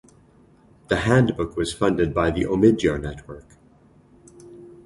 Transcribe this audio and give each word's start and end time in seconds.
The 0.87 0.95
handbook 1.01 1.55
was 1.55 1.75
funded 1.75 2.11
by 2.11 2.31
the 2.31 2.45
Omidyar 2.45 2.99
Network. 2.99 3.45